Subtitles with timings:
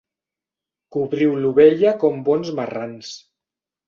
[0.95, 3.13] Cobriu l'ovella com bons marrans.